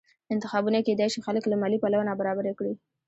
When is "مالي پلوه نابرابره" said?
1.61-2.51